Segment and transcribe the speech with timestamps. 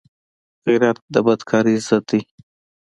[0.65, 2.21] غیرت د بدکارۍ ضد دی